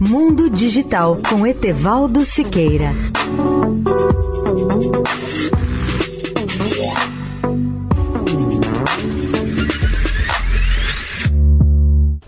Mundo 0.00 0.48
Digital 0.48 1.18
com 1.28 1.44
Etevaldo 1.44 2.24
Siqueira. 2.24 2.92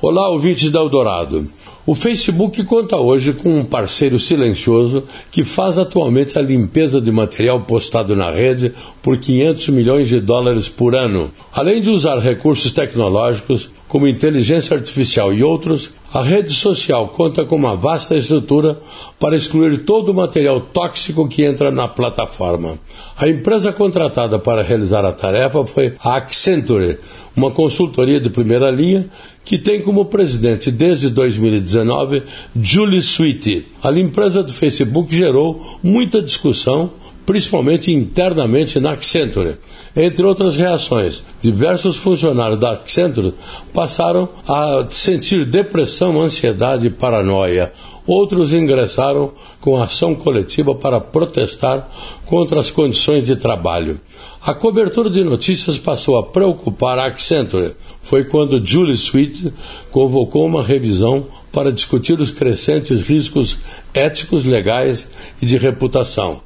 Olá, 0.03 0.29
ouvintes 0.31 0.73
da 0.73 0.81
Eldorado. 0.81 1.49
O 1.87 1.95
Facebook 1.95 2.65
conta 2.65 2.97
hoje 2.97 3.33
com 3.33 3.61
um 3.61 3.65
parceiro 3.65 4.19
silencioso 4.19 5.05
que 5.31 5.45
faz 5.45 5.79
atualmente 5.79 6.37
a 6.37 6.43
limpeza 6.43 7.01
de 7.01 7.13
material 7.13 7.61
postado 7.61 8.17
na 8.17 8.31
rede 8.31 8.73
por 9.01 9.17
500 9.17 9.69
milhões 9.69 10.09
de 10.09 10.21
dólares 10.21 10.69
por 10.69 10.97
ano. 10.97 11.31
Além 11.53 11.81
de 11.81 11.89
usar 11.89 12.19
recursos 12.19 12.73
tecnológicos 12.73 13.71
como 13.87 14.09
inteligência 14.09 14.77
artificial 14.77 15.33
e 15.33 15.45
outros, 15.45 15.91
a 16.13 16.23
rede 16.23 16.53
social 16.53 17.09
conta 17.09 17.45
com 17.45 17.55
uma 17.55 17.77
vasta 17.77 18.17
estrutura 18.17 18.81
para 19.19 19.37
excluir 19.37 19.85
todo 19.85 20.11
o 20.11 20.15
material 20.15 20.61
tóxico 20.61 21.29
que 21.29 21.45
entra 21.45 21.71
na 21.71 21.87
plataforma. 21.87 22.79
A 23.17 23.29
empresa 23.29 23.73
contratada 23.73 24.39
para 24.39 24.63
realizar 24.63 25.05
a 25.05 25.13
tarefa 25.13 25.65
foi 25.65 25.95
a 26.03 26.17
Accenture, 26.17 26.99
uma 27.37 27.51
consultoria 27.51 28.21
de 28.21 28.29
primeira 28.29 28.71
linha 28.71 29.09
que 29.45 29.57
tem 29.57 29.81
como 29.81 30.05
presidente 30.05 30.71
desde 30.71 31.09
2019 31.11 32.25
Julie 32.61 32.99
Sweet. 32.99 33.67
A 33.83 33.93
empresa 33.93 34.43
do 34.43 34.53
Facebook 34.53 35.15
gerou 35.15 35.61
muita 35.83 36.21
discussão, 36.21 36.91
principalmente 37.27 37.93
internamente 37.93 38.81
na 38.81 38.93
Accenture. 38.93 39.57
Entre 39.95 40.25
outras 40.25 40.57
reações, 40.57 41.23
diversos 41.43 41.97
funcionários 41.97 42.59
da 42.59 42.73
Accenture 42.73 43.35
passaram 43.73 44.29
a 44.47 44.87
sentir 44.91 45.45
depressão, 45.45 46.21
ansiedade 46.21 46.87
e 46.87 46.91
paranoia. 46.91 47.73
Outros 48.07 48.53
ingressaram 48.53 49.33
com 49.61 49.81
ação 49.81 50.15
coletiva 50.15 50.75
para 50.75 51.01
protestar 51.01 51.89
contra 52.27 52.59
as 52.59 52.71
condições 52.71 53.25
de 53.25 53.37
trabalho. 53.37 54.01
A 54.43 54.55
cobertura 54.55 55.11
de 55.11 55.23
notícias 55.23 55.79
passou 55.79 56.19
a 56.19 56.23
preocupar 56.23 56.99
a 56.99 57.07
Accenture. 57.07 57.75
Foi 58.03 58.25
quando 58.25 58.65
Julie 58.65 58.95
Sweet 58.95 59.53
convocou 59.91 60.47
uma 60.47 60.63
revisão 60.63 61.27
para 61.53 61.71
discutir 61.71 62.19
os 62.21 62.31
crescentes 62.31 63.03
riscos 63.03 63.59
éticos, 63.93 64.45
legais 64.45 65.09
e 65.41 65.47
de 65.47 65.57
reputação. 65.57 66.41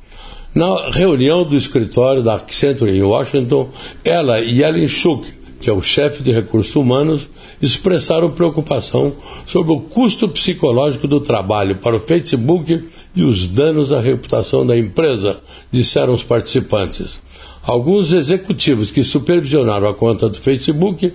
Na 0.54 0.88
reunião 0.92 1.44
do 1.44 1.56
escritório 1.56 2.22
da 2.22 2.36
Accenture 2.36 2.96
em 2.96 3.02
Washington, 3.02 3.70
ela 4.04 4.40
e 4.40 4.62
Ellen 4.62 4.86
Schuck, 4.86 5.26
que 5.60 5.68
é 5.68 5.72
o 5.72 5.82
chefe 5.82 6.22
de 6.22 6.30
recursos 6.30 6.76
humanos, 6.76 7.28
expressaram 7.60 8.30
preocupação 8.30 9.14
sobre 9.46 9.72
o 9.72 9.80
custo 9.80 10.28
psicológico 10.28 11.08
do 11.08 11.18
trabalho 11.18 11.78
para 11.78 11.96
o 11.96 12.00
Facebook 12.00 12.84
e 13.16 13.24
os 13.24 13.48
danos 13.48 13.90
à 13.90 14.00
reputação 14.00 14.64
da 14.64 14.78
empresa, 14.78 15.40
disseram 15.72 16.14
os 16.14 16.22
participantes. 16.22 17.18
Alguns 17.60 18.12
executivos 18.12 18.92
que 18.92 19.02
supervisionaram 19.02 19.88
a 19.88 19.94
conta 19.94 20.28
do 20.28 20.38
Facebook 20.38 21.12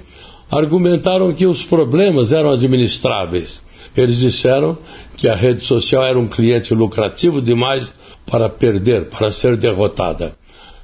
argumentaram 0.52 1.32
que 1.32 1.46
os 1.46 1.64
problemas 1.64 2.34
eram 2.34 2.52
administráveis. 2.52 3.62
Eles 3.96 4.18
disseram 4.18 4.78
que 5.16 5.30
a 5.30 5.36
rede 5.36 5.64
social 5.64 6.04
era 6.04 6.20
um 6.20 6.28
cliente 6.28 6.74
lucrativo 6.74 7.42
demais 7.42 7.94
para 8.30 8.50
perder, 8.50 9.10
para 9.10 9.32
ser 9.32 9.58
derrotada. 9.58 10.36